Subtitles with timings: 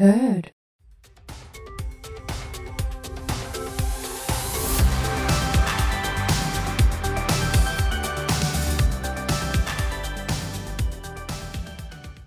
[0.00, 0.56] Heard.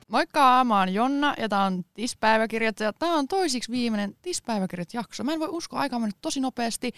[0.08, 5.24] Moikka, mä oon Jonna ja tää on Tispäiväkirjat ja tää on toisiksi viimeinen Tispäiväkirjat jakso.
[5.24, 6.92] Mä en voi uskoa, aika on mennyt tosi nopeasti,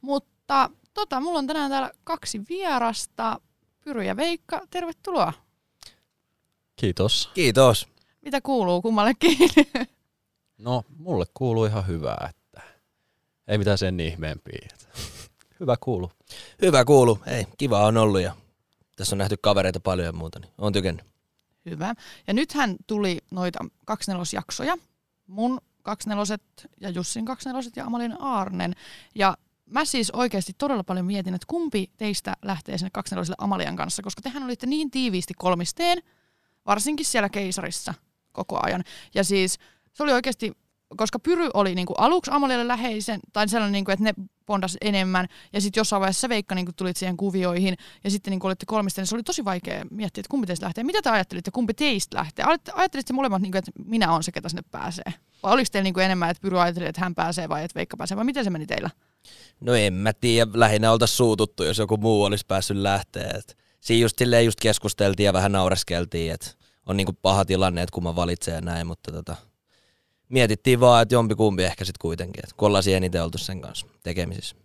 [0.00, 3.40] mutta tota, mulla on tänään täällä kaksi vierasta.
[3.84, 5.32] Pyry ja Veikka, tervetuloa.
[6.76, 7.30] Kiitos.
[7.34, 7.88] Kiitos.
[8.22, 9.38] Mitä kuuluu kummallekin?
[10.60, 12.62] No, mulle kuuluu ihan hyvää, että
[13.48, 14.68] ei mitään sen ihmeempiä.
[15.60, 16.10] Hyvä kuulu.
[16.62, 17.18] Hyvä kuulu.
[17.26, 18.34] Ei, kiva on ollut ja
[18.96, 21.06] tässä on nähty kavereita paljon ja muuta, niin on tykännyt.
[21.64, 21.94] Hyvä.
[22.26, 24.76] Ja nythän tuli noita kaksinelosjaksoja.
[25.26, 26.42] Mun kaksineloset
[26.80, 28.74] ja Jussin kaksineloset ja Amalin Aarnen.
[29.14, 29.36] Ja
[29.66, 34.22] mä siis oikeasti todella paljon mietin, että kumpi teistä lähtee sinne kaksinelosille Amalian kanssa, koska
[34.22, 36.02] tehän olitte niin tiiviisti kolmisteen,
[36.66, 37.94] varsinkin siellä keisarissa
[38.32, 38.84] koko ajan.
[39.14, 39.58] Ja siis
[39.92, 40.52] se oli oikeasti,
[40.96, 44.14] koska Pyry oli niinku aluksi Amalialle läheisen, tai sellainen, niinku, että ne
[44.46, 48.66] bondas enemmän, ja sitten jossain vaiheessa Veikka niinku tulit siihen kuvioihin, ja sitten niinku olitte
[48.66, 50.84] kolmisten, niin se oli tosi vaikea miettiä, että kumpi teistä lähtee.
[50.84, 52.44] Mitä te ajattelitte, kumpi teistä lähtee?
[52.74, 55.14] Ajattelitte, molemmat, niinku, että minä olen se, ketä sinne pääsee?
[55.42, 58.16] Vai oliko teillä niinku enemmän, että Pyry ajatteli, että hän pääsee vai että Veikka pääsee,
[58.16, 58.90] vai miten se meni teillä?
[59.60, 63.40] No en mä tiedä, lähinnä oltaisiin suututtu, jos joku muu olisi päässyt lähteä.
[63.80, 66.50] Siinä just silleen just keskusteltiin ja vähän naureskeltiin, että
[66.86, 69.36] on niinku paha tilanne, että kumman valitsee ja näin, mutta tota,
[70.30, 73.60] mietittiin vaan, että jompi kumpi ehkä sitten kuitenkin, että kun ollaan siihen eniten oltu sen
[73.60, 74.56] kanssa tekemisissä.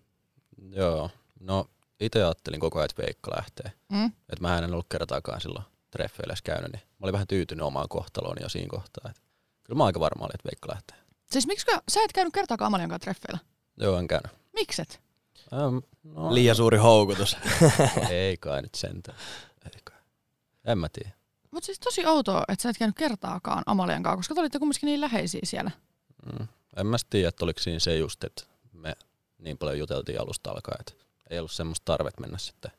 [0.72, 1.10] Joo.
[1.40, 1.66] No,
[2.00, 3.72] itse ajattelin koko ajan, että Veikka lähtee.
[3.92, 4.06] Mm?
[4.06, 7.90] Että mä en ollut kertaakaan silloin treffeillä edes käynyt, niin mä olin vähän tyytynyt omaan
[7.90, 9.10] kohtalooni jo siinä kohtaa.
[9.10, 9.22] Et
[9.64, 10.98] kyllä mä aika varma olin, että Veikka lähtee.
[11.32, 13.40] Siis miksi sä et käynyt kertaakaan Amalian kanssa treffeillä?
[13.78, 14.32] Joo, en käynyt.
[14.54, 15.02] Mikset?
[15.54, 17.38] Ähm, no, Liian suuri houkutus.
[18.10, 19.18] ei kai nyt sentään.
[19.66, 19.98] Ei kai.
[20.66, 21.12] En mä tiedä.
[21.56, 24.88] Mutta siis tosi outoa, että sä et käynyt kertaakaan Amalian kanssa, koska te olitte kumminkin
[24.88, 25.72] niin läheisiä siellä.
[26.26, 26.48] Mm.
[26.78, 28.96] En mä tiedä, että oliko siinä se just, että me
[29.38, 30.94] niin paljon juteltiin alusta alkaen, että
[31.30, 32.72] ei ollut semmoista tarvet mennä sitten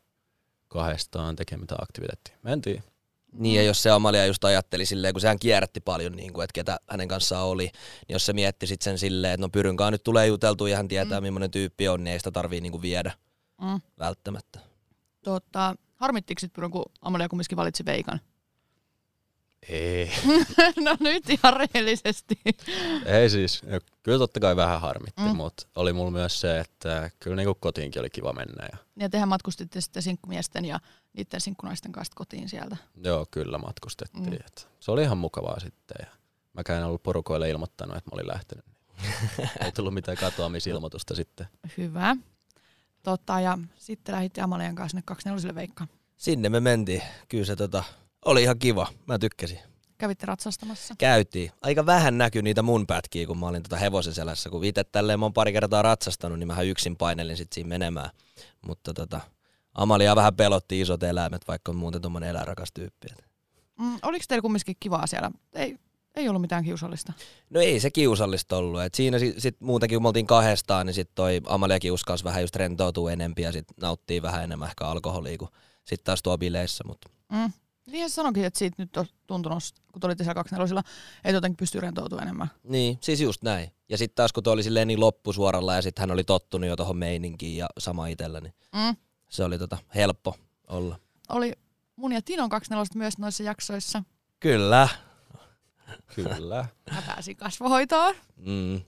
[0.68, 2.36] kahdestaan tekemään mitään aktiviteettia.
[2.42, 2.82] Mä en tiedä.
[3.32, 6.54] Niin ja jos se Amalia just ajatteli silleen, kun sehän kierrätti paljon, niin kuin, että
[6.54, 10.02] ketä hänen kanssaan oli, niin jos se mietti sitten sen silleen, että no Pyrynkaan nyt
[10.02, 11.24] tulee juteltua ja hän tietää, mm.
[11.24, 13.12] millainen tyyppi on, niin ei sitä tarvii niin kuin viedä
[13.60, 13.80] Mm.
[13.98, 14.58] välttämättä.
[15.24, 18.20] Tota, harmittiko sit Pyryn, kun Amalia kumminkin valitsi Veikan?
[19.68, 20.10] Ei.
[20.84, 22.38] no nyt ihan rehellisesti.
[23.06, 25.36] Ei siis, no, kyllä totta kai vähän harmitti, Mm.
[25.36, 28.68] mutta oli mulla myös se, että kyllä niinku kotiinkin oli kiva mennä.
[28.72, 30.80] Ja, Ja tehän matkustitte sitten sinkkumiesten ja
[31.12, 32.76] niiden sinkkunaisten kanssa kotiin sieltä.
[33.04, 34.26] joo, kyllä matkustettiin.
[34.30, 34.32] Mm.
[34.46, 35.96] Et se oli ihan mukavaa sitten.
[36.00, 36.06] Ja
[36.52, 38.64] mäkään en ollut porukoille ilmoittanut, että mä olin lähtenyt.
[39.64, 41.46] Ei tullut mitään katoamisilmoitusta sitten.
[41.78, 42.16] Hyvä.
[43.02, 45.86] Tota, ja sitten lähditte Amalian kanssa sinne 24 Veikka.
[46.16, 47.02] Sinne me mentiin.
[47.28, 47.84] Kyllä se tota,
[48.26, 48.86] oli ihan kiva.
[49.06, 49.58] Mä tykkäsin.
[49.98, 50.94] Kävitte ratsastamassa.
[50.98, 51.50] Käytiin.
[51.62, 54.50] Aika vähän näkyi niitä mun pätkiä, kun mä olin tota hevosen selässä.
[54.50, 58.10] Kun itse tälleen mä oon pari kertaa ratsastanut, niin mähän yksin painelin sit siinä menemään.
[58.66, 59.20] Mutta tota,
[59.74, 63.06] Amalia vähän pelotti isot eläimet, vaikka on muuten tommonen eläinrakas tyyppi.
[63.78, 65.30] Mm, oliko teillä kumminkin kivaa siellä?
[65.54, 65.76] Ei,
[66.14, 67.12] ei ollut mitään kiusallista.
[67.50, 68.82] No ei se kiusallista ollut.
[68.82, 72.42] Et siinä sitten sit muutenkin, kun me oltiin kahdestaan, niin sit toi Amaliakin uskalsi vähän
[72.42, 75.50] just rentoutua enempi ja sit nauttii vähän enemmän ehkä alkoholia kuin
[75.84, 76.84] sit taas tuo bileissä.
[76.86, 77.52] Mutta Mm.
[77.86, 80.82] Niin se sanoikin, että siitä nyt on tuntunut, kun te olitte siellä 24
[81.24, 82.50] että jotenkin pystyy rentoutumaan enemmän.
[82.62, 83.70] Niin, siis just näin.
[83.88, 86.76] Ja sitten taas kun toi oli silleen niin loppusuoralla ja sitten hän oli tottunut jo
[86.76, 88.96] tuohon meininkiin ja sama itsellä, niin Mm.
[89.30, 90.36] se oli tota helppo
[90.68, 90.98] olla.
[91.28, 91.52] Oli
[91.96, 94.02] mun ja Tinon 24 myös noissa jaksoissa.
[94.40, 94.88] Kyllä.
[96.14, 96.66] Kyllä.
[96.92, 98.14] Mä pääsin kasvohoitoon.
[98.36, 98.80] Mm.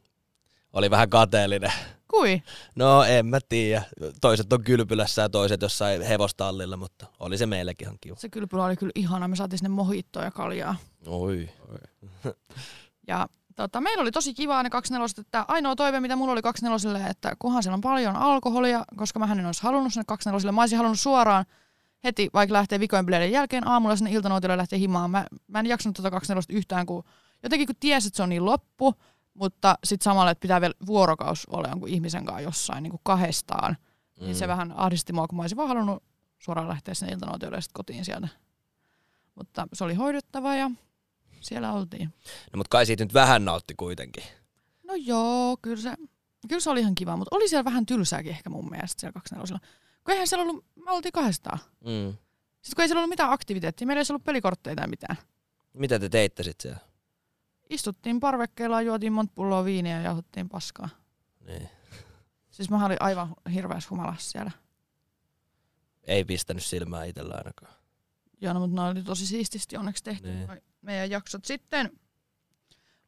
[0.73, 1.73] Oli vähän kateellinen.
[2.09, 2.43] Kui?
[2.77, 3.83] No en mä tiedä.
[4.21, 8.17] Toiset on kylpylässä ja toiset jossain hevostallilla, mutta oli se meillekin ihan kiva.
[8.17, 9.29] Se kylpylä oli kyllä ihana.
[9.29, 10.77] Me saatiin sinne mohittoa ja kaljaa.
[11.07, 11.49] Oi.
[13.09, 17.07] Ja tota, meillä oli tosi kivaa ne 24 että ainoa toive, mitä mulla oli 24
[17.09, 20.79] että kunhan siellä on paljon alkoholia, koska mä en olisi halunnut sinne 24 mä olisin
[20.79, 21.45] halunnut suoraan
[22.05, 25.11] heti, vaikka lähtee vikojen bileiden jälkeen aamulla sinne iltanoutille lähtee himaan.
[25.11, 27.05] Mä, mä en jaksanut tuota 24 yhtään, kun
[27.43, 28.95] jotenkin kun ties, että se on niin loppu,
[29.39, 33.77] mutta sitten samalla, että pitää vielä vuorokaus olla jonkun ihmisen kanssa jossain niin kuin kahdestaan,
[34.21, 34.25] mm.
[34.25, 36.03] niin se vähän ahdisti mua, kun mä olisin vaan halunnut
[36.39, 38.29] suoraan lähteä sinne sitten kotiin sieltä.
[39.35, 40.71] Mutta se oli hoidettava ja
[41.41, 42.15] siellä oltiin.
[42.53, 44.25] No mutta kai siitä nyt vähän nautti kuitenkin.
[44.85, 45.95] No joo, kyllä se,
[46.49, 49.69] kyllä se oli ihan kiva, mutta oli siellä vähän tylsääkin ehkä mun mielestä siellä 24
[50.05, 51.59] Kun eihän siellä ollut, me oltiin kahdestaan.
[51.81, 52.17] Mm.
[52.63, 55.17] Sitten kun ei siellä ollut mitään aktiviteettia, meillä ei ollut pelikortteja tai mitään.
[55.73, 56.89] Mitä te teitte sitten siellä?
[57.71, 60.89] Istuttiin parvekkeella, juotiin monta pulloa viiniä ja jauhottiin paskaa.
[61.47, 61.69] Niin.
[62.51, 64.51] Siis mä olin aivan hirveässä humalassa siellä.
[66.05, 67.73] Ei pistänyt silmää itsellä ainakaan.
[68.41, 70.49] Joo, no, mutta ne oli tosi siististi onneksi tehty Niin.
[70.83, 71.45] meidän jaksot.
[71.45, 71.91] Sitten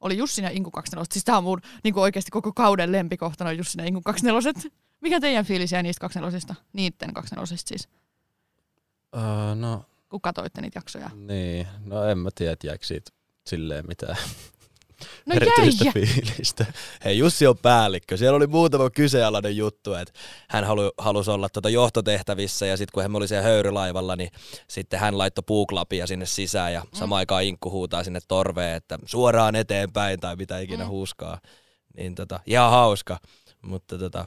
[0.01, 1.05] oli Jussin ja Inku 24.
[1.13, 4.71] Siis tää on mun niin kuin oikeasti koko kauden lempikohtana on Jussin ja Inku 24.
[5.01, 6.55] Mikä teidän fiilis jäi niistä 24?
[6.73, 7.89] Niitten 24 siis,
[9.15, 11.09] Uh, no kun katsoitte niitä jaksoja.
[11.15, 13.11] niin, no en mä tiedä, että jäikö siitä
[13.47, 14.17] silleen mitään
[15.25, 16.65] No erityistä jäi, fiilistä.
[17.05, 18.17] Hei, Jussi on päällikkö.
[18.17, 20.13] Siellä oli muutama kyseenalainen juttu, että
[20.49, 24.29] hän halu, halusi olla tuota johtotehtävissä ja sitten kun hän oli siellä höyrylaivalla, niin
[24.67, 29.55] sitten hän laittoi puuklapia sinne sisään ja samaan aikaan Inkku huutaa sinne torveen, että suoraan
[29.55, 30.89] eteenpäin tai mitä ikinä Mm.
[30.89, 31.39] huuskaa.
[31.97, 33.19] Niin tota, ihan hauska.
[33.61, 34.25] Mutta tota,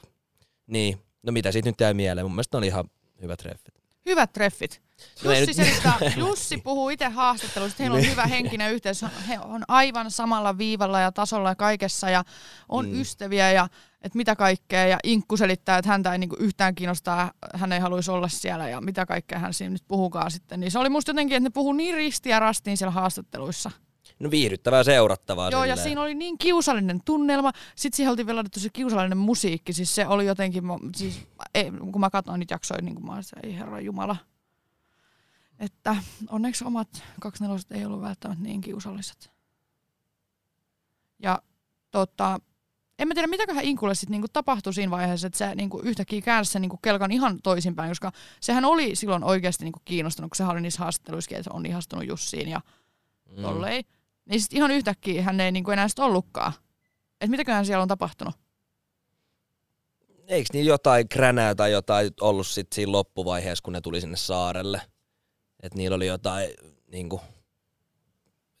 [0.67, 2.25] niin, no mitä siitä nyt jäi mieleen?
[2.25, 2.89] Mun mielestä ne oli ihan
[3.21, 3.74] hyvät treffit.
[4.05, 4.81] Hyvät treffit.
[5.23, 9.05] No Jussi, nyt- Jussi puhuu itse haastattelusta, että heillä on hyvä henkinen yhteys.
[9.27, 12.23] He on aivan samalla viivalla ja tasolla ja kaikessa ja
[12.69, 13.01] on Mm.
[13.01, 13.69] ystäviä ja
[14.01, 14.87] että mitä kaikkea.
[14.87, 18.81] Ja Inkku selittää, että häntä ei niinku yhtään kiinnostaa, hän ei haluaisi olla siellä ja
[18.81, 20.59] mitä kaikkea hän siinä nyt puhukaan sitten.
[20.59, 23.71] Niin se oli musta jotenkin, että ne puhuu niin risti ja rastiin siellä haastatteluissa.
[24.19, 25.49] No viihdyttävää seurattavaa.
[25.49, 25.83] Joo, ja silleen.
[25.83, 27.51] siinä oli niin kiusallinen tunnelma.
[27.75, 29.73] Sitten siihen oltiin vielä laitettu se kiusallinen musiikki.
[29.73, 30.63] Siis se oli jotenkin,
[30.95, 34.15] siis, ei, kun mä katsoin niitä jaksoja, niin kuin mä olin, se, ei herra jumala.
[35.59, 35.95] Että
[36.29, 39.31] onneksi omat kaksineloset ei ollut välttämättä niin kiusalliset.
[41.19, 41.41] Ja
[41.91, 42.39] tota,
[42.99, 46.51] en mä tiedä, mitäköhän Inkulle sitten niinku tapahtui siinä vaiheessa, että se niinku yhtäkkiä käänsi
[46.51, 48.11] sen niinku kelkan ihan toisinpäin, koska
[48.41, 52.49] sehän oli silloin oikeasti niinku kiinnostunut, kun sehän oli niissä haastatteluissa, että on ihastunut Jussiin
[52.49, 52.61] ja
[53.37, 53.41] Mm.
[54.25, 56.53] Niin sitten ihan yhtäkkiä hän ei niinku enää sit ollutkaan.
[57.21, 58.35] Et mitäköhän siellä on tapahtunut?
[60.27, 64.81] Eikö niin jotain kränää tai jotain ollut sit siinä loppuvaiheessa, kun ne tuli sinne saarelle?
[65.63, 66.49] Että niillä oli jotain,
[66.87, 67.21] niinku,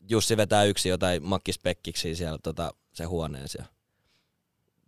[0.09, 3.65] Jussi vetää yksi jotain makkispekkiksi siellä tota, se huoneessa ja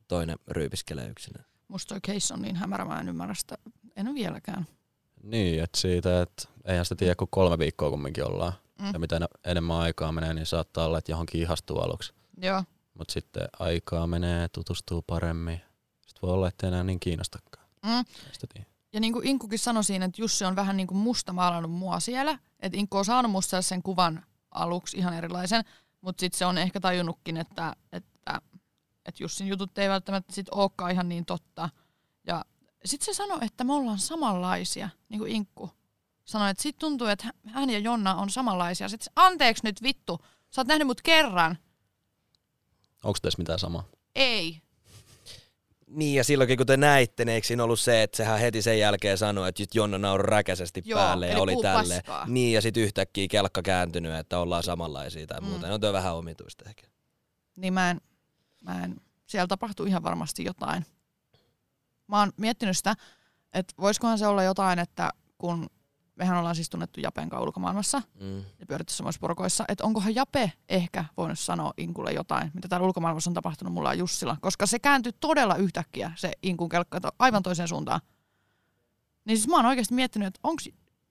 [0.08, 1.46] toinen ryypiskelee yksinään.
[1.68, 3.58] Musta toi case on niin hämärä, mä en ymmärrä sitä.
[3.96, 4.68] En vieläkään.
[5.24, 8.54] Niin, että siitä, että eihän sitä tiedä, kun kolme viikkoa kumminkin ollaan.
[8.82, 8.90] Mm.
[8.94, 12.14] Ja mitä en- enemmän aikaa menee, niin saattaa olla, että johonkin ihastuu aluksi.
[12.42, 12.64] Joo.
[12.94, 15.62] Mutta sitten aikaa menee, tutustuu paremmin.
[16.02, 17.68] Sitten voi olla, että enää niin kiinnostakaan.
[17.86, 18.06] Mm.
[18.94, 22.00] Ja niin kuin Inkkukin sanoi siinä, että Jussi on vähän niin kuin musta maalannut mua
[22.00, 22.40] siellä.
[22.60, 25.64] Että Inkku on saanut musta sen kuvan aluksi ihan erilaisen,
[26.02, 28.42] mutta sitten se on ehkä tajunnutkin, että, että,
[29.06, 31.70] että Jussin jutut ei välttämättä sit olekaan ihan niin totta.
[32.28, 32.46] Ja
[32.86, 35.70] sitten se sanoi, että me ollaan samanlaisia, niin kuin Inkku
[36.28, 38.90] sanoi, että sitten tuntuu, että hän ja Jonna on samanlaisia.
[38.90, 40.20] Sitten anteeksi nyt vittu,
[40.50, 41.58] sä oot nähnyt mut kerran.
[43.04, 43.84] Onko tässä mitään samaa?
[44.16, 44.62] Ei.
[45.88, 48.80] Niin ja silloinkin kun te näitte, niin eikö siinä ollut se, että sehän heti sen
[48.80, 52.28] jälkeen sanoi, että Jonna nauroi räkäisesti Joo, päälle ja oli paskaa.
[52.28, 55.48] Niin ja sitten yhtäkkiä kelkka kääntynyt, että ollaan samanlaisia tai Mm.
[55.48, 55.68] muuta.
[55.68, 56.88] No on vähän omituista ehkä.
[57.58, 58.02] niin mä en,
[58.64, 58.96] mä en,
[59.28, 60.86] siellä tapahtuu ihan varmasti jotain.
[62.08, 62.96] Mä oon miettinyt sitä,
[63.54, 65.70] että voisikohan se olla jotain, että kun
[66.18, 68.38] mehän ollaan siis tunnettu Japen kanssa ulkomaailmassa Mm.
[68.60, 73.30] ja pyöritty samoissa porukoissa, että onkohan Jape ehkä voinut sanoa Inkulle jotain, mitä täällä ulkomaailmassa
[73.30, 78.02] on tapahtunut mulla Jussilla, koska se kääntyi todella yhtäkkiä se Inkun kelkka aivan toiseen suuntaan.
[79.26, 80.62] Niin siis mä oon oikeasti miettinyt, että onko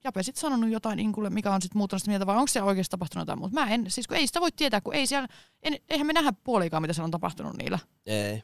[0.03, 2.91] Jape sitten sanonut jotain Inkulle, mikä on sitten muuttanut sitä mieltä, vai onko siellä oikeasti
[2.91, 3.53] tapahtunut jotain muuta.
[3.53, 5.27] Mä en, siis kun ei sitä voi tietää, kun ei siellä,
[5.63, 7.79] en, eihän me nähdä puolikaan, mitä siellä on tapahtunut niillä.
[8.05, 8.43] Ei.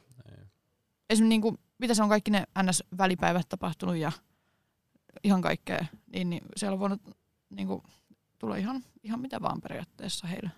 [1.10, 4.12] Esimerkiksi niin kuin, mitä se on kaikki ne NS-välipäivät tapahtunut ja
[5.24, 7.02] ihan kaikkea, niin, niin siellä on voinut
[7.50, 7.82] niin kuin,
[8.38, 10.50] tulla ihan, ihan mitä vaan periaatteessa heille.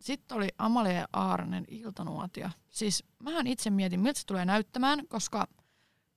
[0.00, 2.50] Sitten oli Amalia ja Aarnen iltanuotio.
[2.70, 5.46] Siis mähän itse mietin, miltä se tulee näyttämään, koska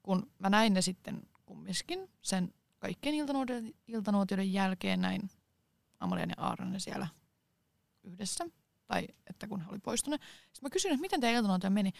[0.04, 5.30] kun mä näin ne sitten kumminkin sen kaikkien iltanuotioiden, iltanuotioiden jälkeen näin
[6.00, 7.08] Amalian ja Aarnen siellä
[8.04, 8.46] yhdessä,
[8.88, 10.22] tai että kun he oli poistuneet.
[10.22, 11.92] Sitten mä kysyin, että miten teidän iltanuotio meni.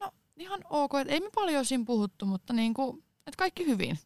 [0.00, 3.98] No ihan ok, että ei me paljon siinä puhuttu, mutta niin kuin, että kaikki hyvin.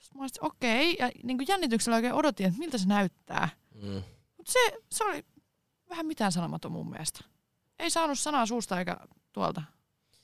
[0.00, 3.48] Sitten mä olin, että okei, ja niin kuin jännityksellä oikein odotin, että miltä se näyttää.
[3.82, 4.02] Mm.
[4.36, 4.58] Mutta se,
[4.92, 5.24] se oli
[5.90, 7.20] vähän mitään sanomaton mun mielestä.
[7.78, 8.96] Ei saanut sanaa suusta eikä
[9.32, 9.62] tuolta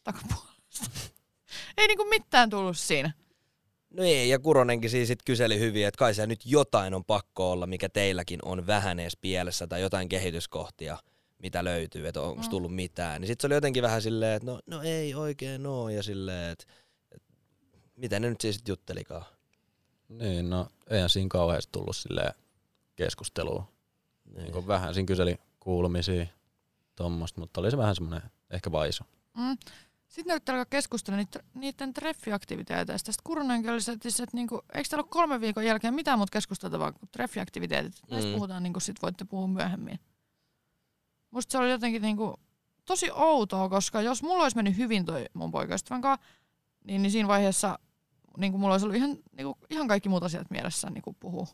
[0.04, 0.90] takapuolesta.
[1.78, 3.12] ei niinku mitään tullut siinä.
[3.90, 7.50] No ei, ja Kuronenkin siis sit kyseli hyvin, että kai se nyt jotain on pakko
[7.52, 10.99] olla, mikä teilläkin on vähän edes pielessä tai jotain kehityskohtia,
[11.38, 12.49] mitä löytyy, että onko Mm.
[12.49, 13.21] tullut mitään.
[13.21, 16.52] Niin sitten se oli jotenkin vähän silleen, että no, no ei oikein oo, ja silleen,
[16.52, 16.64] että,
[17.12, 17.28] että
[17.97, 19.25] mitä ne nyt siis juttelikaan.
[20.08, 22.34] Niin, no eihän siinä kauheasti tullut silleen
[22.96, 23.68] keskustelua.
[24.25, 24.42] Niin.
[24.42, 26.26] Niin kuin vähän siinä kyseli kuulumisia
[26.96, 29.04] tuommoista, mutta oli se vähän semmoinen ehkä vaisu.
[29.36, 29.56] Mm.
[30.08, 33.12] Sitten ne yritti alkaa keskustella niiden treffiaktiviteeteista.
[33.12, 36.32] Sitten Kurunenkin oli se, että, että niinku, eikö täällä ole kolmen viikon jälkeen mitään muuta
[36.32, 37.94] keskusteltavaa kuin treffiaktiviteetit.
[38.10, 38.34] Näistä Mm.
[38.34, 40.00] puhutaan, niin sitten voitte puhua myöhemmin.
[41.30, 42.40] Musta se oli jotenkin niinku,
[42.84, 46.26] tosi outoa, koska jos mulla olisi mennyt hyvin toi mun poikaystävän kanssa,
[46.84, 47.78] niin, niin siinä vaiheessa
[48.38, 51.46] niin mulla olisi ollut ihan, niin kuin, ihan kaikki muut asiat mielessä niin puhua.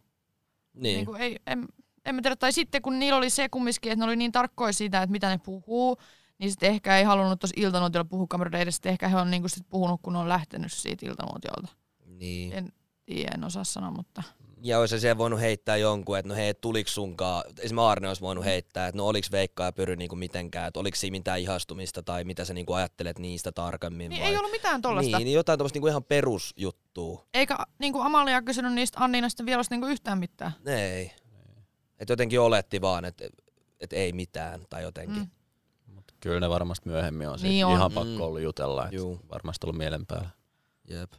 [0.74, 0.82] Niin.
[0.82, 1.68] Niin kuin, ei, en,
[2.04, 4.72] en mä tiedä, tai sitten kun niillä oli se kumminkin, että ne oli niin tarkkoja
[4.72, 5.96] siitä, että mitä ne puhuu,
[6.38, 9.48] Niin sitten ehkä ei halunnut tuossa iltanuotiolla puhua kameroiden edessä, sitten ehkä he on niinku
[9.48, 11.68] sit puhunut, kun on lähtenyt siitä iltanuotiolta.
[12.06, 12.52] Niin.
[12.52, 12.72] En
[13.06, 14.22] tiedä, en osaa sanoa, mutta...
[14.64, 18.44] Ja olisi siellä voinut heittää jonkun, että no hei, tuliko sunkaan, esimerkiksi Arne olisi voinut
[18.44, 22.24] heittää, että no oliks Veikka ja Pyry niinku mitenkään, että oliko siinä mitään ihastumista tai
[22.24, 24.08] mitä sä niinku ajattelet niistä tarkemmin.
[24.10, 24.30] Niin vai?
[24.30, 25.18] ei ollut mitään tollasta.
[25.18, 27.26] Niin, niin jotain tuommoista niinku ihan perusjuttua.
[27.34, 30.52] Eikä niinku Amalia kysynyt niistä Anniinasta vielosta niinku yhtään mitään.
[30.66, 31.12] Ei.
[31.98, 33.28] Että jotenkin oletti vaan, että
[33.80, 35.16] et ei mitään tai jotenkin.
[35.22, 35.94] Mm.
[35.94, 37.72] Mut kyllä ne varmasti myöhemmin on, Niin on.
[37.72, 37.94] ihan Mm.
[37.94, 39.20] pakko ollut jutella, että Juu.
[39.32, 40.28] varmasti ollut mielen päällä.
[40.88, 41.12] Jep.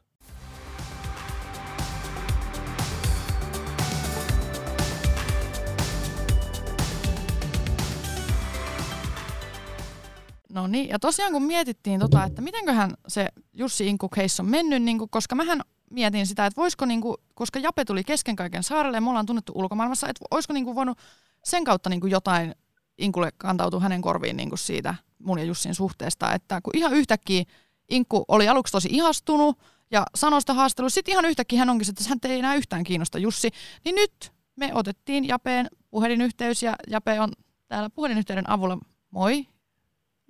[10.54, 14.84] No niin, ja tosiaan kun mietittiin tota, että mitenköhän se Jussi Inku case on mennyt,
[14.84, 18.64] niin kuin, koska mähän mietin sitä, että voisiko, niin kuin, koska Jape tuli kesken kaiken
[18.64, 20.98] saarelle ja me ollaan tunnettu ulkomaailmassa, että olisiko niin kuin voinut
[21.44, 22.56] sen kautta niin kuin jotain
[22.98, 27.44] Inkulle kantautua hänen korviin niin kuin siitä mun ja Jussin suhteesta, että kun ihan yhtäkkiä
[27.90, 29.60] Inkku oli aluksi tosi ihastunut
[29.92, 33.20] ja sanoi sitä haastattelua, sitten ihan yhtäkkiä hän onkin, että hän ei enää yhtään kiinnosta
[33.20, 33.50] Jussi,
[33.86, 37.32] niin nyt me otettiin Japeen puhelinyhteys ja Jape on
[37.68, 38.78] täällä puhelinyhteyden avulla.
[39.12, 39.48] Moi,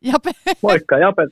[0.04, 0.32] Jape.
[0.64, 1.28] Moikka, Jape.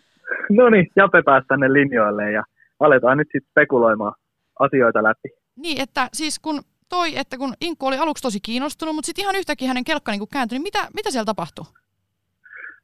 [0.49, 2.43] No niin, Jape pääsi tänne linjoille ja
[2.79, 4.13] aletaan nyt sitten spekuloimaan
[4.59, 5.29] asioita läpi.
[5.55, 9.35] Niin, että siis kun toi, että kun Inkku oli aluksi tosi kiinnostunut, mutta sitten ihan
[9.35, 11.65] yhtäkkiä hänen kelkka niin kääntyi, niin mitä, mitä siellä tapahtui?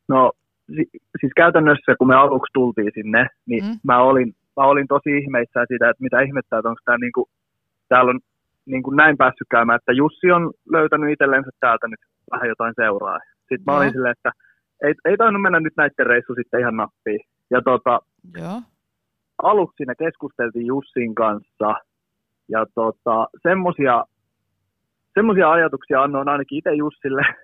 [0.08, 0.32] No
[0.76, 0.90] si-
[1.20, 3.80] siis käytännössä kun me aluksi tultiin sinne, niin Mm.
[3.84, 7.30] mä, olin, mä olin tosi ihmeissään siitä, että mitä ihmettä, että onko tää niinku,
[7.90, 8.20] täällä on
[8.66, 12.00] niinku näin päässyt käymään, että Jussi on löytänyt itsellensä täältä nyt
[12.32, 13.20] vähän jotain seuraa.
[13.40, 13.78] Sitten mä Joo.
[13.80, 14.32] olin silleen, että
[14.84, 17.20] ei, ei tainnut mennä nyt näiden reissu sitten ihan nappiin.
[17.52, 18.00] Ja tota,
[18.38, 18.62] Joo.
[19.44, 21.74] aluksi siinä keskusteltiin Jussin kanssa
[22.50, 24.06] ja tota, semmosia,
[25.14, 27.22] semmosia ajatuksia annoin ainakin itse Jussille.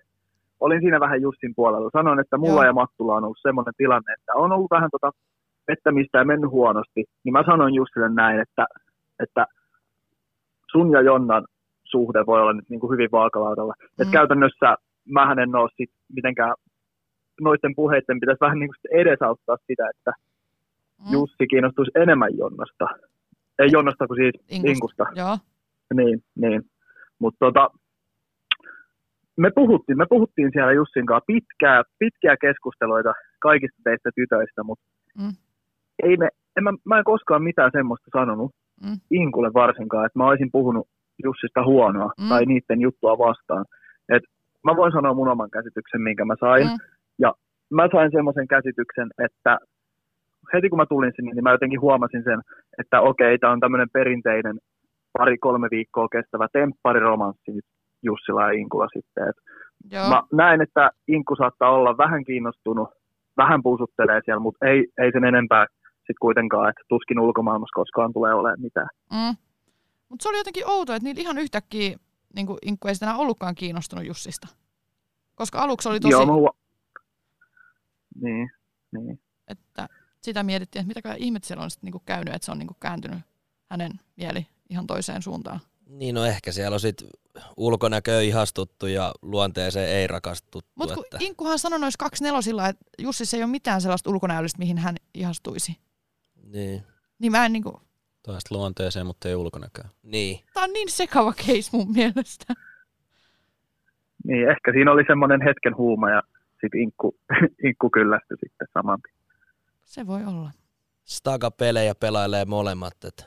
[0.63, 1.89] Olin siinä vähän Jussin puolella.
[1.93, 2.63] Sanoin, että mulla Joo.
[2.63, 5.11] ja Mattulla on ollut semmoinen tilanne, että on ollut vähän tota
[5.65, 7.03] pettämistä ja mennyt huonosti.
[7.23, 8.65] Niin mä sanoin Jussille näin, että,
[9.19, 9.45] että
[10.71, 11.45] sun ja Jonnan
[11.83, 13.73] suhde voi olla nyt niin kuin hyvin vaakalaudalla.
[13.79, 13.85] Mm.
[13.85, 14.01] Mm.
[14.01, 14.77] Et käytännössä
[15.09, 16.53] mä en ole sit mitenkään
[17.43, 20.11] noiden puheiden pitäisi vähän niin kuin edesauttaa sitä, että
[21.05, 21.13] Mm.
[21.13, 22.85] Jussi kiinnostuisi enemmän Jonnasta.
[23.59, 24.69] Ei Jonnasta kuin siitä Inkusta.
[24.71, 25.05] Inkusta.
[25.15, 25.37] Joo.
[25.93, 26.61] Niin, niin.
[27.19, 27.69] Mutta tota,
[29.37, 34.85] me puhuttiin, me puhuttiin siellä Jussin kanssa pitkää, pitkiä keskusteluita kaikista teistä tytöistä, mutta
[35.17, 35.33] Mm.
[36.03, 38.51] ei me, en mä, mä en koskaan mitään semmoista sanonut
[38.83, 38.97] Mm.
[39.11, 40.87] Inkulle varsinkaan, että mä olisin puhunut
[41.23, 42.29] Jussista huonoa mm.
[42.29, 43.65] tai niiden juttua vastaan.
[44.09, 44.23] Et
[44.63, 46.67] mä voin sanoa mun oman käsityksen, minkä mä sain.
[46.67, 46.77] Mm.
[47.73, 49.57] Mä sain semmoisen käsityksen, että
[50.53, 52.39] heti kun mä tulin sinne, niin mä jotenkin huomasin sen,
[52.79, 54.57] että okei, tämä on tämmöinen perinteinen
[55.17, 57.51] pari-kolme viikkoa kestävä temppariromanssi
[58.03, 59.29] Jussila ja Inkulla sitten.
[59.29, 59.35] Et
[59.91, 60.09] Joo.
[60.09, 62.89] mä näen, että Inkku saattaa olla vähän kiinnostunut,
[63.37, 65.65] vähän puusuttelee siellä, mutta ei, ei sen enempää
[65.97, 68.89] sitten kuitenkaan, että tuskin ulkomaailmassa koskaan tulee olemaan mitään.
[69.11, 69.35] Mm.
[70.09, 71.97] Mutta se oli jotenkin outo, että niillä ihan yhtäkkiä
[72.35, 74.47] niin Inkku ei sitä enää ollutkaan kiinnostunut Jussista.
[75.35, 76.51] Koska aluksi oli tosi, Joo, mä huo...
[78.21, 78.51] Niin,
[78.91, 79.19] niin.
[79.47, 79.89] että
[80.21, 83.19] sitä mietittiin, että mitäkään ihmettä siellä on sitten niinku käynyt, että se on niinku kääntynyt
[83.71, 85.59] hänen mieli ihan toiseen suuntaan.
[85.87, 87.03] Niin no ehkä siellä on sit
[87.57, 90.71] ulkonäkö ihastuttu ja luonteeseen ei rakastuttu.
[90.75, 91.17] Mutta kun että...
[91.19, 95.77] Inkkuhan sanoi noissa kaksi nelosilla, että Jussissa ei ole mitään sellaista ulkonäöllistä, mihin hän ihastuisi.
[96.43, 96.83] Niin.
[97.19, 97.81] Niin mä en niinku,
[98.23, 99.89] Taas luonteeseen, mutta ei ulkonäköä.
[100.03, 100.39] Niin.
[100.53, 102.53] tää on niin sekava case mun mielestä.
[104.23, 106.21] Niin, ehkä siinä oli semmoinen hetken huuma ja
[106.63, 107.15] sitten Inkku,
[107.67, 109.15] Inkku kyllästyi sitten saman tien.
[109.85, 110.51] Se voi olla.
[111.05, 113.03] Staga-pelejä pelailee molemmat.
[113.03, 113.25] Et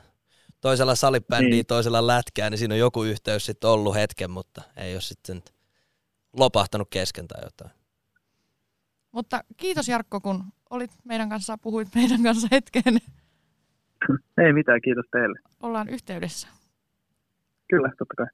[0.60, 1.66] toisella salibändiä, Niin.
[1.66, 5.42] toisella lätkää, niin siinä on joku yhteys sitten ollut hetken, mutta ei ole sitten
[6.36, 7.70] lopahtanut kesken tai jotain.
[9.12, 12.82] Mutta kiitos Jarkko, kun olit meidän kanssa, puhuit meidän kanssa hetken.
[14.44, 15.38] Ei mitään, kiitos teille.
[15.62, 16.48] Ollaan yhteydessä.
[17.68, 18.26] Kyllä, totta kai.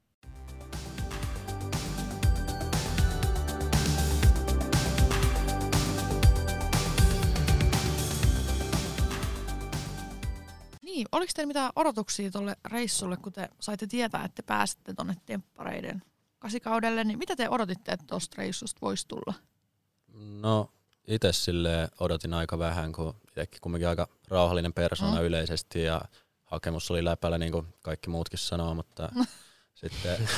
[10.93, 15.15] Niin, oliko teillä mitään odotuksia tuolle reissulle, kun te saitte tietää, että te pääsette tuonne
[15.27, 16.03] temppareiden
[16.39, 19.35] kasikaudelle, niin mitä te odotitte, että tuosta reissusta voisi tulla?
[20.41, 20.73] No
[21.09, 25.27] itse sille odotin aika vähän, kun itsekin kumminkin aika rauhallinen persona Mm.
[25.27, 26.01] yleisesti ja
[26.45, 29.09] hakemus oli läpällä niin kuin kaikki muutkin sanoo, mutta
[29.75, 30.29] sitten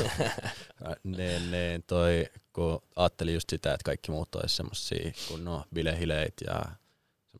[1.17, 6.63] niin, niin, toi, kun ajattelin just sitä, että kaikki muut olisi semmosia kunnon bilehileit ja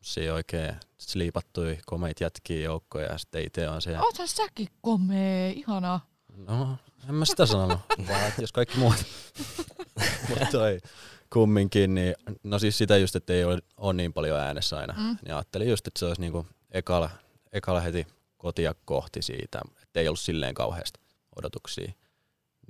[0.05, 4.01] semmosia oikein sliipattuja komeita jätkiä joukkoja ja sitten itse on siellä.
[4.01, 6.05] Oothan säkin komea, ihanaa.
[6.37, 6.77] No,
[7.09, 8.95] en mä sitä sanonut, vaan että jos kaikki muut.
[10.29, 10.79] Mutta toi,
[11.33, 14.93] kumminkin, niin no siis sitä just, että ei ole, ole niin paljon äänessä aina.
[14.93, 15.17] Mm.
[15.25, 17.09] Niin ajattelin just, että se olisi niinku ekalla,
[17.53, 18.07] ekalla heti
[18.37, 20.99] kotia kohti siitä, että ei ollut silleen kauheasti
[21.35, 21.91] odotuksia.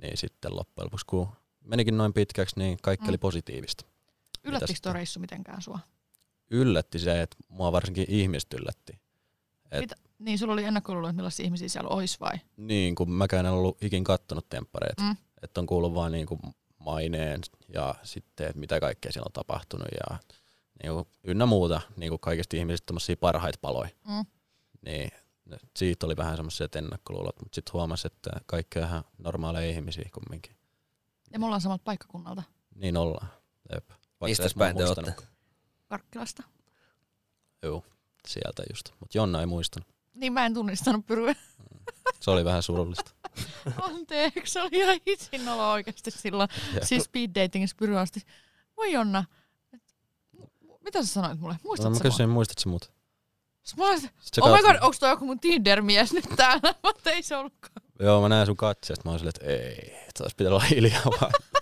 [0.02, 1.28] Niin sitten loppujen lopuksi, kun
[1.64, 3.08] menikin noin pitkäksi, niin kaikki Mm.
[3.08, 3.84] oli positiivista.
[4.44, 5.78] Yllättikö tuo reissu mitenkään sua?
[6.50, 8.98] Yllätti se, että mua varsinkin ihmiset yllätti.
[9.70, 9.94] Et- Mitä?
[10.18, 12.34] Niin, sulla oli ennakkoluulo, että millaisia ihmisiä siellä olisi vai?
[12.56, 15.02] Niin, kun mäkään en ollut ikin kattonut temppareita.
[15.02, 15.16] Mm.
[15.42, 16.38] Että on kuullut vaan niinku
[16.78, 20.18] maineen ja sitten, että mitä kaikkea siellä on tapahtunut ja
[20.82, 23.90] niinku ynnä muuta niinku kaikista ihmisistä tommosia parhaita paloja.
[24.08, 24.26] Mm.
[24.84, 25.10] Niin
[25.76, 30.56] siitä oli vähän semmoiset ennakkoluulot, mutta sitten huomasi, että kaikki on ihan normaaleja ihmisiä kumminkin.
[31.32, 32.42] Ja me ollaan samalta paikkakunnalta,
[32.74, 33.28] Niin ollaan.
[33.74, 33.90] Jep.
[33.90, 35.28] En päin te muistanut.
[35.88, 36.42] Karkkilasta.
[37.62, 37.84] Joo,
[38.28, 38.88] sieltä just.
[39.00, 39.88] Mutta Jonna ei muistanut.
[40.14, 41.34] Niin mä en tunnistanut pyryä.
[42.20, 43.10] Se oli vähän surullista.
[43.82, 46.48] Anteeksi, se oli ihan hitsin olo oikeasti silloin.
[46.74, 48.20] Ja- Siis speed datingissa pyry asti.
[48.76, 49.24] Voi Jonna,
[49.74, 49.82] et,
[50.84, 51.54] mitä sä sanoit mulle?
[51.54, 52.10] No, Muistatko mä sä mua?
[52.10, 52.92] kysyin, muistatko mut?
[53.62, 56.74] Sitten mä olisin, oh my god, onks toi joku mun Tinder-mies nyt täällä?
[56.82, 57.86] Mutta ei se ollutkaan.
[58.00, 59.02] Joo, mä näen sun katseesta.
[59.04, 61.32] Mä oon silleen, että ei, että olisi pitänyt olla hiljaa vaan.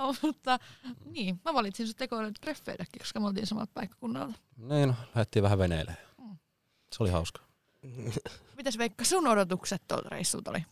[0.00, 0.58] Oh, mutta
[1.04, 4.38] niin, mä valitsin sut tekoille treffeillekin, koska me oltiin samalta paikkakunnalta.
[4.56, 5.98] niin, no, lähdettiin vähän veneilemään.
[6.18, 6.36] Mm.
[6.96, 7.40] Se oli hauska.
[8.56, 10.64] Mitäs Veikka, sun odotukset tuolta reissulta oli?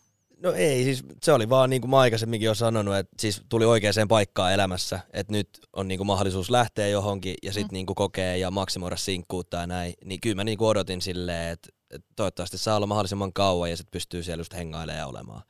[0.43, 3.65] No ei, siis se oli vaan niin kuin mä aikaisemminkin jo sanonut, että siis tuli
[3.65, 7.73] oikeaan paikkaan elämässä, että nyt on niin kuin mahdollisuus lähteä johonkin ja sitten Mm.
[7.73, 11.51] niin kuin kokea ja maksimoida sinkkuutta ja näin, niin kyllä mä niin kuin odotin silleen,
[11.51, 15.41] että, että toivottavasti saa olla mahdollisimman kauan ja sitten pystyy siellä just hengailemaan ja olemaan.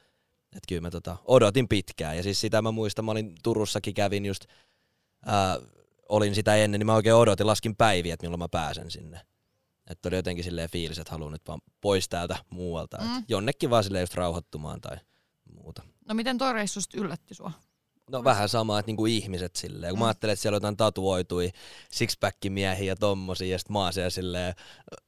[0.51, 4.25] Että kyllä mä tota, odotin pitkään ja siis sitä mä muistan, mä olin Turussakin kävin
[4.25, 4.45] just,
[5.25, 5.59] ää,
[6.09, 9.21] olin sitä ennen, niin mä oikein odotin, laskin päiviä, että milloin mä pääsen sinne.
[9.89, 12.97] Että oli jotenkin silleen fiilis, että haluan nyt vaan pois täältä muualta.
[12.97, 13.17] Mm.
[13.17, 14.97] Et jonnekin vaan silleen just rauhoittumaan tai
[15.53, 15.81] muuta.
[16.07, 17.51] No miten toi reissu yllätti sua?
[18.11, 19.91] No Olis- vähän sama, että niinku ihmiset silleen.
[19.91, 20.01] Kun Mm.
[20.03, 21.51] mä ajattelin, että siellä on jotain tatuoitui
[21.91, 24.53] sixpack-miehiä ja tommosia, ja sit mä oon siellä silleen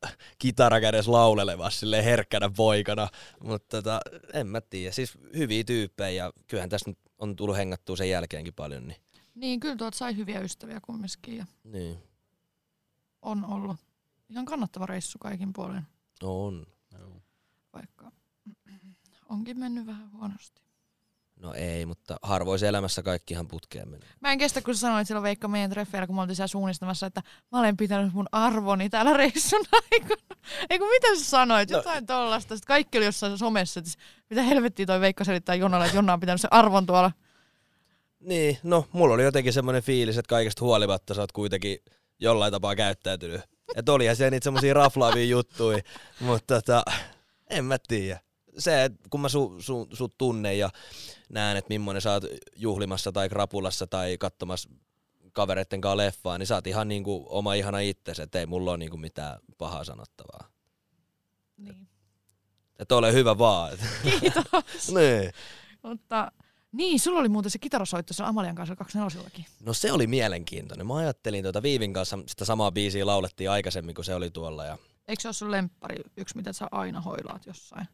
[0.06, 3.08] äh, kitara kädessä laulelevassa silleen herkkänä poikana.
[3.44, 4.00] Mutta tota,
[4.34, 4.92] en mä tiedä.
[4.92, 8.88] Siis hyviä tyyppejä ja kyllähän tässä nyt on tullut hengattua sen jälkeenkin paljon.
[8.88, 9.02] Niin,
[9.36, 11.98] Niin, kyllä tuot sai hyviä ystäviä kumminkin ja niin.
[13.22, 13.78] on ollut
[14.30, 15.84] ihan kannattava reissu kaikin puolin,
[16.24, 16.66] on.
[17.74, 18.12] vaikka
[19.30, 20.62] onkin mennyt vähän huonosti.
[21.42, 24.10] No ei, mutta harvoin elämässä kaikki ihan putkeen menee.
[24.20, 27.06] Mä en kestä, kun sä sanoit silloin Veikka meidän treffeillä, kun me oltiin siellä suunnistamassa,
[27.06, 30.22] että mä olen pitänyt mun arvoni täällä reissun aikana.
[30.70, 31.70] Ei kun mitä sä sanoit?
[31.72, 32.56] No- Jotain tollasta.
[32.56, 33.92] Sitten kaikki oli jossain somessa, että
[34.30, 37.12] mitä helvettiä toi Veikka selittää Jonalle, että Jonna on pitänyt sen arvon tuolla.
[38.20, 41.78] Niin, no mulla oli jotenkin semmoinen fiilis, että kaikesta huolimatta sä oot kuitenkin
[42.20, 43.42] jollain tapaa käyttäytynyt.
[43.76, 45.80] Että olihan siellä niitä semmosia raflaavia juttuja,
[46.20, 46.84] mutta tota,
[47.50, 48.20] en mä tiedä.
[48.58, 50.70] Se, että kun mä su, su, sut tunnen ja
[51.30, 52.24] näen, että millainen sä oot
[52.56, 54.70] juhlimassa tai krapulassa tai katsomassa
[55.34, 58.78] kavereitten kanssa leffaa, niin sä oot ihan niinku oma ihana itsesi, että ei mulla ole
[58.78, 60.48] niinku mitään pahaa sanottavaa.
[61.58, 61.88] Niin.
[62.80, 63.78] Että ole hyvä vaan.
[64.04, 64.92] Kiitos.
[64.96, 65.32] niin.
[65.84, 66.32] Mutta
[66.72, 70.88] niin, sulla oli muuten se kitarasoitto siellä Amalian kanssa 24 No se oli mielenkiintoinen.
[70.88, 74.66] Mä ajattelin tuota Viivin kanssa, sitä samaa biisiä laulettiin aikaisemmin, kun se oli tuolla.
[74.66, 74.78] Ja...
[75.08, 77.88] Eikö se ole sun lemppari yksi, mitä sä aina hoilaat jossain?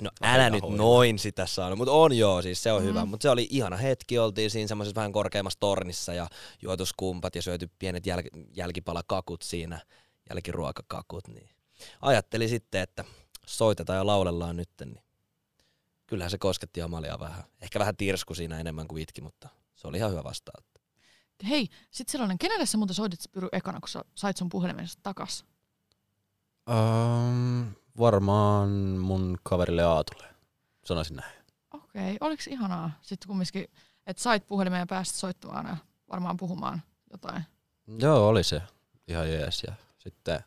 [0.00, 0.76] No älä nyt hoiva.
[0.76, 2.88] noin sitä saanut, mutta on joo, siis se on Mm.
[2.88, 3.04] hyvä.
[3.04, 6.26] Mutta se oli ihana hetki, oltiin siinä semmoisessa vähän korkeammassa tornissa ja
[6.62, 9.80] juotu skumpat ja syöty pienet jäl- jälkipalakakut siinä,
[10.30, 11.28] jälkiruokakakut.
[11.28, 11.48] Niin.
[12.00, 13.04] Ajattelin sitten, että
[13.46, 15.00] soitetaan ja laulellaan nyt, niin
[16.06, 17.44] kyllähän se kosketti Amalia vähän.
[17.60, 20.80] Ehkä vähän tirsku siinä enemmän kuin itki, mutta se oli ihan hyvä vastaanotto.
[21.48, 25.44] Hei, sit sellainen, kenelle sä muuten soitit Pyry ekana, kun sä sait sun puhelimen takas?
[26.70, 30.26] Um, varmaan mun kaverille Aatulle.
[30.84, 31.34] Sanoisin näin.
[31.74, 32.16] Okei, okay.
[32.20, 33.68] oliko ihanaa sitten kumminkin,
[34.06, 35.76] että sait puhelimen ja pääsit soittamaan ja
[36.10, 37.42] varmaan puhumaan jotain?
[37.98, 38.62] Joo, oli se
[39.08, 39.62] ihan jees.
[39.66, 40.40] Ja sitten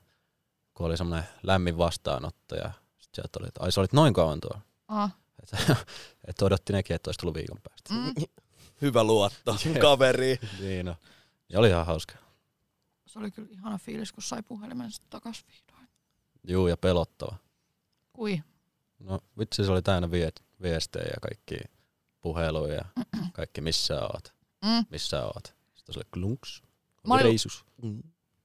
[0.73, 4.41] kun oli semmoinen lämmin vastaanotto ja sitten sieltä oli, että ai sä olit noin kauan
[4.41, 4.61] tuolla.
[4.87, 5.09] Aha.
[5.43, 5.75] Että,
[6.27, 7.93] että odotti nekin, että olisi tullut viikon päästä.
[7.93, 8.25] Mm.
[8.81, 9.79] Hyvä luotto Jep.
[9.79, 10.39] kaveri.
[10.59, 10.95] Niin no.
[11.49, 12.15] Ja oli ihan hauska.
[13.05, 14.91] Se oli kyllä ihana fiilis, kun sai puhelimen
[15.47, 15.68] vihdoin.
[16.49, 17.35] Juu, ja pelottava.
[18.13, 18.43] Kui?
[18.99, 21.55] No vitsi, se oli täynnä viet- viestejä ja kaikki
[22.21, 22.85] puheluja ja
[23.33, 24.33] kaikki missä oot,
[24.65, 24.85] Mm.
[24.89, 25.55] missä oot.
[25.75, 26.61] Sitten se oli klunks.
[27.07, 27.65] Mä olin- Reisus.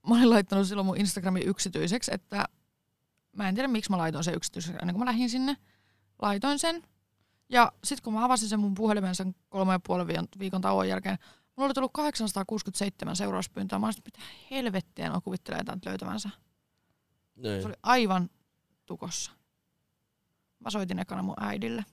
[0.08, 2.44] Mä olin laittanut silloin mun Instagramin yksityiseksi, että
[3.36, 5.56] mä en tiedä miksi mä laitoin sen yksityiseksi ennen kuin mä lähdin sinne.
[6.22, 6.82] Laitoin sen.
[7.48, 10.06] Ja sitten kun mä avasin sen mun puhelimen sen kolme ja puolen
[10.38, 11.18] viikon, tauon jälkeen,
[11.56, 13.78] mulla oli tullut 867 seurauspyyntöä.
[13.78, 16.30] Mä olisin, mitä helvettiä nuo kuvittelee täältä löytävänsä.
[17.36, 17.62] Niin.
[17.62, 18.30] Se oli aivan
[18.86, 19.30] tukossa.
[20.58, 21.84] Mä soitin ekana mun äidille.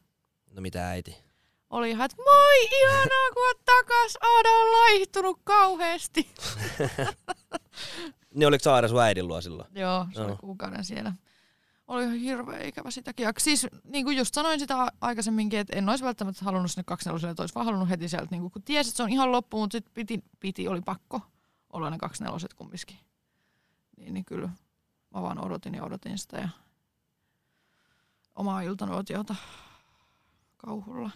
[0.52, 1.32] No mitä äiti?
[1.72, 6.30] oli ihan, että moi, ihanaa kun oot takas, Aada on laihtunut kauheasti.
[8.36, 9.70] Niin oliko Saara sun äidin luo silloin?
[9.76, 11.14] Joo, se oli kuukauden siellä.
[11.88, 13.24] Oli ihan hirveä ikävä sitäkin.
[13.24, 17.32] Ja siis niin kuin just sanoin sitä aikaisemminkin, että en olisi välttämättä halunnut sinne kaksineloselle,
[17.32, 19.60] että olisi vaan halunnut heti sieltä, niin kuin, kun tiesi, että se on ihan loppu,
[19.60, 21.22] mutta sitten piti, piti, oli pakko
[21.74, 22.98] olla ne kaksineloset kumminkin.
[23.98, 24.50] Niin, niin kyllä
[25.14, 26.50] mä vaan odotin ja odotin sitä ja
[28.36, 29.36] omaa iltanuotiota
[30.58, 31.10] kauhulla.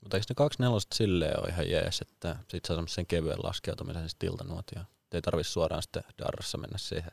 [0.00, 4.08] Mutta eikö ne kaksi nelosta silleen ole ihan jees, että sit saa semmoisen kevyen laskeutumisen
[4.08, 4.86] sitten iltanuotioon.
[5.04, 7.12] Et Ei tarvi suoraan sitten darrassa mennä siihen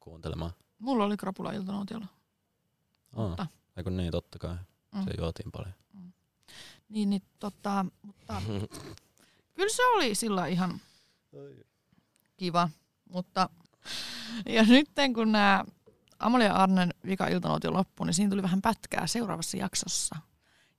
[0.00, 0.52] kuuntelemaan.
[0.78, 2.06] Mulla oli krapula iltanuotiolla.
[3.16, 3.46] Oh, Mutta,
[3.76, 4.56] eikö niin, totta kai.
[4.94, 5.04] mm.
[5.04, 5.74] Se juotiin paljon.
[6.88, 8.42] Niin, niin tota, mutta
[9.54, 10.80] kyllä se oli sillä ihan
[12.36, 12.68] kiva.
[13.10, 13.48] Mutta
[14.56, 15.64] ja nyt kun nämä
[16.18, 20.16] Amalia ja Arnen vika iltanuotio loppui, niin siinä tuli vähän pätkää seuraavassa jaksossa.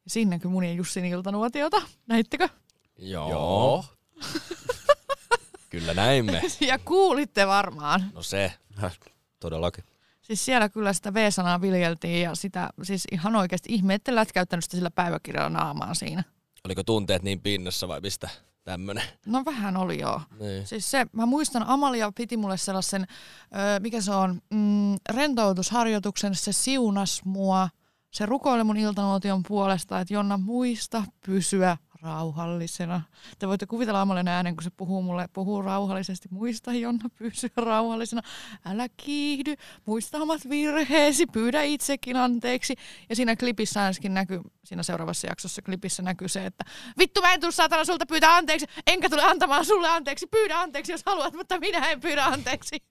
[0.05, 1.81] Ja siinä näkyy mun ja Jussin iltanuotiota.
[2.07, 2.49] Näittekö?
[2.97, 3.85] Joo.
[5.69, 6.41] Kyllä näimme.
[6.61, 8.11] Ja kuulitte varmaan.
[8.13, 8.53] No se.
[9.39, 9.83] Todellakin.
[10.21, 14.77] Siis siellä kyllä sitä V-sanaa viljeltiin ja sitä siis ihan oikeasti ihme, ette lätkäyttänyt sitä
[14.77, 16.23] sillä päiväkirjalla naamaan siinä.
[16.65, 18.29] Oliko tunteet niin pinnassa vai mistä
[18.69, 19.03] tämmönen?
[19.25, 20.21] No vähän oli joo.
[20.39, 20.67] Niin.
[20.67, 23.07] Siis se, mä muistan, Amalia piti mulle sellaisen,
[23.55, 27.69] öö, mikä se on, mm, rentoutusharjoituksen, se siunas mua.
[28.11, 33.01] Se rukoili mun iltanuotion puolesta, että Jonna muista pysyä rauhallisena.
[33.39, 36.27] Te voitte kuvitella Amalian äänen, kun se puhuu mulle, puhuu rauhallisesti.
[36.31, 38.21] Muista Jonna pysyä rauhallisena.
[38.65, 42.75] Älä kiihdy, muista omat virheesi, pyydä itsekin anteeksi.
[43.09, 46.65] Ja siinä klipissä ainakin näkyy, siinä seuraavassa jaksossa klipissä näkyy se, että
[46.97, 50.27] vittu mä en tule saatana sulta pyytää anteeksi, enkä tule antamaan sulle anteeksi.
[50.27, 52.83] Pyydä anteeksi, jos haluat, mutta minä en pyydä anteeksi.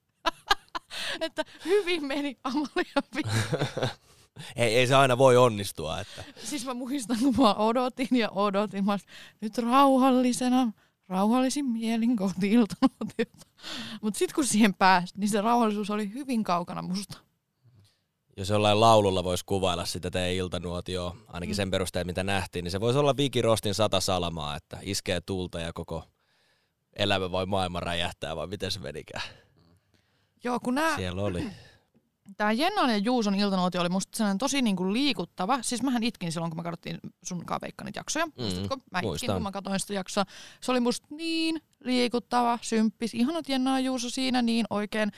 [1.21, 3.29] että hyvin meni Amalia.
[4.57, 6.01] Ei, ei se aina voi onnistua.
[6.01, 6.25] Että.
[6.45, 8.85] Siis mä muistan, kun mä odotin ja odotin.
[8.85, 8.99] Mä
[9.41, 10.73] nyt rauhallisena,
[11.09, 13.47] rauhallisin mielin kohti iltanuotiota.
[14.03, 17.19] Mutta sitten kun siihen pääsi, niin se rauhallisuus oli hyvin kaukana musta.
[18.37, 22.81] Jos jollain laululla voisi kuvailla sitä teidän iltanuotioa, ainakin sen perusteella mitä nähtiin, niin se
[22.81, 26.05] voisi olla Viki Rostin sata salamaa, että iskee tulta ja koko
[26.97, 29.23] elämä voi maailma räjähtää, vai miten se menikään?
[30.45, 31.47] Joo, kun nää, Siellä oli.
[32.37, 35.59] Tämä Jennan ja Juuson iltanuotio oli musta sellainen tosi niinku liikuttava.
[35.63, 38.27] Siis mähän itkin silloin, kun me katsottiin sun kanssa Veikka niitä jaksoja.
[38.27, 38.77] Mm, Muistatko?
[38.77, 39.35] Mä itkin, muistan.
[39.35, 40.25] kun mä katsoin sitä jaksoa.
[40.61, 43.15] Se oli musta niin liikuttava, symppis.
[43.15, 45.13] Ihanat Jenna ja Juuso siinä niin oikein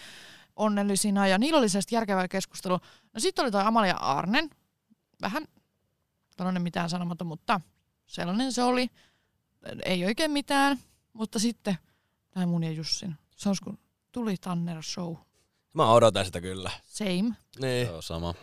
[0.56, 1.26] onnellisina.
[1.26, 2.80] Ja niillä oli sellaista järkevää keskustelua.
[3.14, 4.50] No sitten oli toi Amalia Arnen.
[5.22, 5.44] Vähän
[6.36, 7.60] tällainen mitään sanomaton, mutta
[8.06, 8.90] sellainen se oli.
[9.84, 10.78] Ei oikein mitään.
[11.12, 11.78] Mutta sitten
[12.30, 13.16] tämä mun ja Jussin.
[13.36, 13.78] Se olisi kun
[14.12, 15.16] tuli Tanner Show.
[15.72, 16.70] Mä odotan sitä kyllä.
[16.84, 17.36] Same.
[17.60, 17.86] Niin.
[17.86, 18.34] Joo, sama.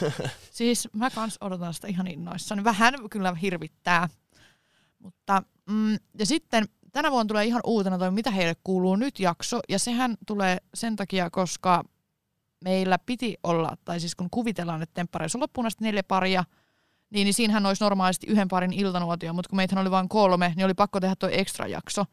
[0.50, 2.64] Siis mä kans odotan sitä ihan innoissani.
[2.64, 4.08] Vähän kyllä hirvittää.
[4.98, 9.60] Mutta, mm, ja sitten tänä vuonna tulee ihan uutena toi Mitä heille kuuluu nyt jakso.
[9.68, 11.84] Ja sehän tulee sen takia, koska
[12.64, 16.44] meillä piti olla, tai siis kun kuvitellaan, että temppareissa on loppuun asti neljä paria,
[17.10, 20.64] niin, niin siinähän olisi normaalisti yhden parin iltanuotio, mutta kun meitähän oli vain kolme, niin
[20.64, 22.04] oli pakko tehdä toi extra jakso,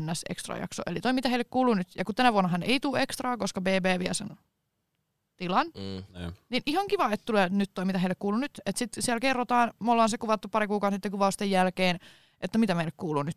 [0.00, 0.82] ns extra jakso.
[0.86, 3.60] Eli toi mitä heille kuuluu nyt, ja kun tänä vuonna hän ei tule extraa, koska
[3.60, 4.28] BB vie sen
[5.36, 6.20] tilan, Mm.
[6.22, 6.32] Joo.
[6.48, 8.60] niin ihan kiva, että tulee nyt toi, mitä heille kuuluu nyt.
[8.66, 11.98] Että sitten siellä kerrotaan, me ollaan se kuvattu pari kuukautta sitten kuvausten jälkeen,
[12.40, 13.36] että mitä meille kuuluu nyt.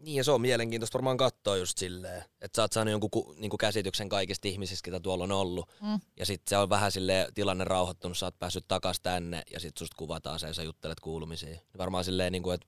[0.00, 3.34] Niin ja se on mielenkiintoista varmaan katsoa just silleen, että sä oot saanut jonkun ku,
[3.38, 5.70] niinku käsityksen kaikista ihmisistä, ketä tuolla on ollut.
[5.82, 6.00] Mm.
[6.16, 9.76] Ja sit se on vähän sille tilanne rauhoittunut, sä oot päässyt takas tänne ja sit
[9.76, 11.60] susta kuvataan se ja sä juttelet kuulumisiin.
[11.78, 12.66] Varmaan silleen, niinku, että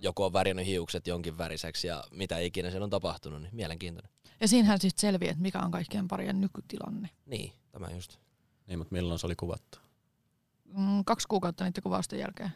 [0.00, 4.12] joku on värinyt hiukset jonkin väriseksi ja mitä ikinä siellä on tapahtunut, niin mielenkiintoinen.
[4.40, 7.10] Ja siinähän sitten selviää, että mikä on kaikkien parien nykytilanne.
[7.26, 8.16] Niin, tämä just.
[8.66, 9.78] Niin, mutta milloin se oli kuvattu?
[10.64, 12.52] Mm, kaksi kuukautta niiden kuvausten jälkeen.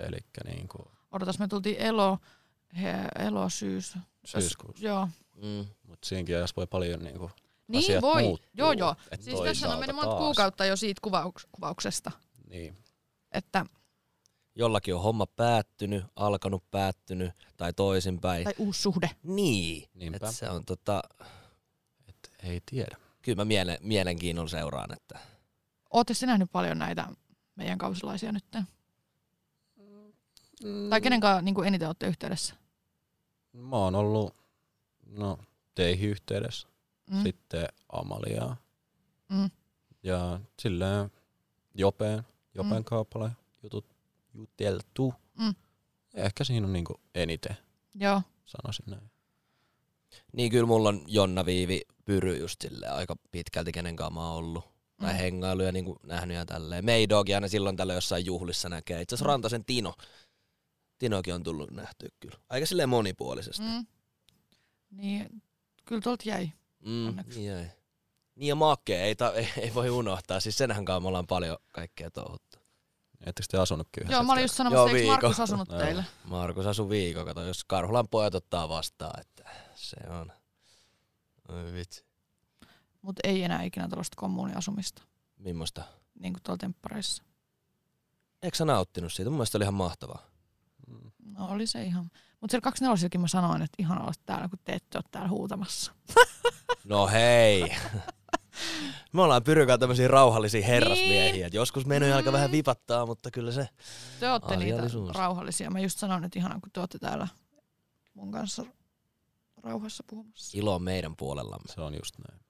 [0.00, 2.18] Eli niin kuin Odotas, me tultiin elo,
[2.82, 3.94] he, elo, syys.
[4.24, 4.86] syyskuussa.
[4.86, 5.08] Joo.
[5.34, 5.66] Mm.
[5.86, 7.30] Mutta siinäkin ajassa voi paljon niin kuin
[7.68, 8.22] Niin asiat voi.
[8.22, 8.50] muuttuu.
[8.54, 8.94] Joo, joo.
[9.10, 12.10] Et Siis tässä on mennyt monta kuukautta jo siitä kuvauks- kuvauksesta.
[12.50, 12.76] Niin.
[13.32, 13.66] Että,
[14.58, 18.44] Jollakin on homma päättynyt, alkanut päättynyt tai toisinpäin.
[18.44, 19.10] tai uusi suhde.
[19.22, 20.26] Niin, Niinpä.
[20.28, 21.02] et se on tota,
[22.08, 22.96] Et ei tiedä.
[23.22, 25.18] kyllä mä miele, mielenkiinnolla seuraan, että
[25.90, 27.08] Ootte sinä nähnyt paljon näitä
[27.54, 28.44] meidän kausilaisia nyt?
[30.90, 32.54] Tai kenen kanssa niin eniten olette yhteydessä?
[33.52, 34.34] Mä oon ollut
[35.06, 35.38] no,
[35.74, 36.68] teihin yhteydessä,
[37.10, 37.16] Mm.
[37.16, 37.22] mm.
[37.22, 38.56] sitten Amaliaa
[39.28, 39.50] Mm.
[40.02, 41.10] ja silleen
[41.74, 42.22] Jopeen,
[42.54, 42.76] Jopen Mm.
[42.78, 42.84] mm.
[42.84, 43.30] kaupalla
[43.62, 43.86] jutut
[44.38, 45.14] juteltu.
[45.38, 45.54] Mm.
[46.14, 47.56] Ehkä siinä on niinku eniten,
[47.94, 48.22] Joo.
[48.44, 49.10] sanoisin näin.
[50.32, 54.36] Niin kyllä mulla on Jonna Viivi Pyry just silleen aika pitkälti kenen kanssa mä oon
[54.38, 54.64] ollut.
[55.00, 55.18] tai Mm.
[55.18, 56.84] hengailuja niin kuin nähnyt ja tälleen.
[56.84, 59.00] Meidogi aina silloin tällöin jossain juhlissa näkee.
[59.02, 59.28] Itse asiassa Mm.
[59.28, 59.94] Rantasen Tino.
[60.98, 62.36] Tinokin on tullut nähtyä kyllä.
[62.48, 63.62] Aika silleen monipuolisesti.
[63.62, 63.86] Mm.
[64.90, 65.42] Niin,
[65.84, 66.52] kyllä tuolta jäi.
[66.84, 67.38] Mm, Onneksi.
[67.40, 67.66] niin, jäi.
[68.34, 70.40] niin ja Make, ei, ta, ei, ei, voi unohtaa.
[70.40, 72.57] Siis senhän kanssa me ollaan paljon kaikkea touhuttu.
[73.26, 74.16] Ettekö te asunutkin yhdessä?
[74.16, 75.22] Joo, mä olin just sanomassa, Joo, että eikö viikon.
[75.22, 75.78] Markus asunut Joo.
[75.78, 76.04] teille?
[76.24, 80.32] Markus asuu viikon, kato, jos Karhulan pojat ottaa vastaan, että se on.
[81.48, 82.04] Oi vitsi.
[83.02, 85.02] Mutta ei enää ikinä tällaista kommuuniasumista,
[85.38, 85.82] Mimmosta?
[86.20, 87.22] niin kuin tuolla temppareissa.
[88.42, 89.30] Eikö sä nauttinut siitä?
[89.30, 90.26] Mun mielestä oli ihan mahtavaa.
[90.86, 91.10] Mm.
[91.24, 92.10] No oli se ihan.
[92.40, 95.92] Mutta siellä 24 mä sanoin, että ihan olla täällä, kun te ette ole täällä huutamassa.
[96.84, 97.62] No hei!
[99.12, 101.32] Me ollaan Pyrykaan tämmöisiä rauhallisia herrasmiehiä.
[101.32, 101.46] Niin.
[101.46, 103.68] Et joskus menoja alkaa vähän vipattaa, mutta kyllä se...
[104.20, 104.82] Te olette niitä
[105.14, 105.70] rauhallisia.
[105.70, 107.28] Mä just sanoin, että ihanaa, kun te olette täällä
[108.14, 108.64] mun kanssa
[109.62, 110.58] rauhassa puhumassa.
[110.58, 111.72] Ilo on meidän puolellamme.
[111.74, 112.40] Se on just näin.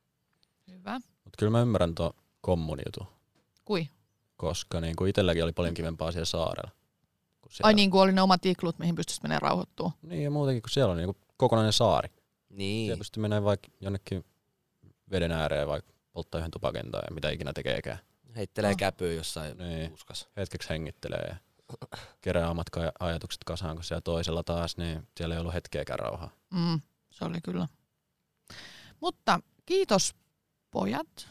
[0.70, 0.94] Hyvä.
[0.94, 3.06] Mutta kyllä mä ymmärrän tuon kommunijutu,
[3.64, 3.88] Kui?
[4.36, 6.70] koska niin kuin itselläkin oli paljon kivempaa siellä saarella.
[7.48, 9.92] Siellä, Ai niin kuin oli ne omat iklut, mihin pystyisi menemään rauhoittua.
[10.02, 12.08] Niin ja muutenkin, kun siellä on niin kuin kokonainen saari.
[12.48, 12.86] Niin.
[12.86, 14.24] Siellä pystyy menemään vaikka jonnekin
[15.10, 17.98] veden ääreen, vaikka polttaa yhden tupaken tai mitä ikinä tekeekään.
[18.36, 18.76] Heittelee Ah.
[18.76, 19.90] käpyä jossain Niin.
[19.90, 20.28] puskas.
[20.36, 21.36] Hetkeksi hengittelee ja
[22.20, 22.66] kerää omat
[23.00, 26.30] ajatukset kasaan, kun siellä toisella taas, niin siellä ei ollut hetkeäkään rauhaa.
[26.50, 27.68] Mm, se oli kyllä.
[29.00, 30.14] Mutta kiitos
[30.70, 31.28] pojat.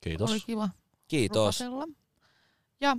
[0.00, 0.30] Kiitos.
[0.30, 0.68] Oli kiva
[1.08, 1.60] Kiitos.
[1.60, 1.84] rupatella.
[2.80, 2.96] Ja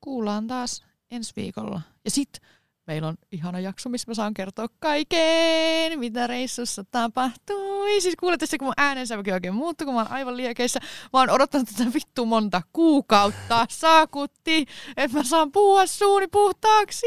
[0.00, 1.80] kuullaan taas ensi viikolla.
[2.04, 2.40] Ja sit
[2.88, 8.00] meillä on ihana jakso, missä mä saan kertoa kaiken, mitä reissussa tapahtui.
[8.00, 10.80] Siis kuulette se, kun mun äänensävykin oikein muuttui, kun mä oon aivan liekeissä.
[11.12, 13.66] Mä oon odottanut tätä vittu monta kuukautta.
[13.70, 17.06] Saakutti, että mä saan puhua suuni puhtaaksi.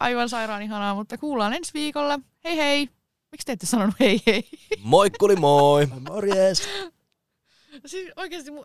[0.00, 2.18] Aivan sairaan ihanaa, mutta kuullaan ensi viikolla.
[2.44, 2.88] Hei hei!
[3.32, 4.48] Miksi te ette sanonut hei hei?
[4.82, 5.88] Moikkuli moi!
[6.08, 6.68] Morjes!
[7.86, 8.64] Siis oikeasti mun